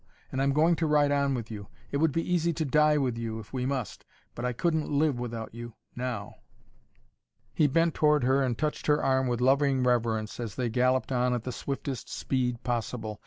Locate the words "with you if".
2.97-3.53